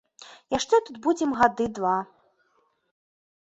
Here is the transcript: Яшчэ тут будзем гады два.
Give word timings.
Яшчэ 0.57 0.79
тут 0.87 0.95
будзем 1.05 1.37
гады 1.43 1.65
два. 1.81 1.93